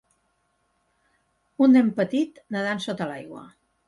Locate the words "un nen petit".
1.65-2.39